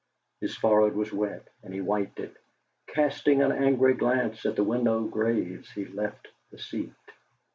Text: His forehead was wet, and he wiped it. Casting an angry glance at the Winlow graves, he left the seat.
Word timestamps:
His 0.39 0.57
forehead 0.57 0.95
was 0.95 1.13
wet, 1.13 1.47
and 1.61 1.71
he 1.75 1.79
wiped 1.79 2.19
it. 2.19 2.35
Casting 2.87 3.43
an 3.43 3.51
angry 3.51 3.93
glance 3.93 4.47
at 4.47 4.55
the 4.55 4.63
Winlow 4.65 5.07
graves, 5.07 5.69
he 5.69 5.85
left 5.85 6.27
the 6.49 6.57
seat. 6.57 6.89